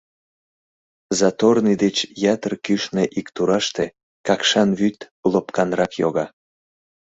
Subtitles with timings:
[1.19, 1.97] Заторный деч
[2.33, 3.85] ятыр кӱшнӧ ик тураште
[4.27, 4.97] Какшан вӱд
[5.31, 6.25] лопканрак йога.